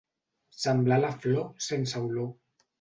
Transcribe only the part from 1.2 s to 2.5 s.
flor sense olor.